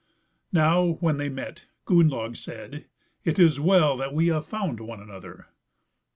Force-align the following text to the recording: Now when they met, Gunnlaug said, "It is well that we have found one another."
Now 0.51 0.93
when 0.99 1.17
they 1.17 1.29
met, 1.29 1.65
Gunnlaug 1.85 2.35
said, 2.35 2.85
"It 3.23 3.37
is 3.37 3.59
well 3.59 3.95
that 3.97 4.15
we 4.15 4.29
have 4.29 4.47
found 4.47 4.79
one 4.79 4.99
another." 4.99 5.45